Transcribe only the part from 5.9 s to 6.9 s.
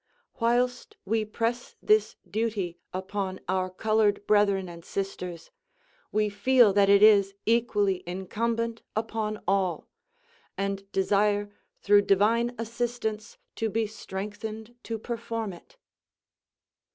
we feel that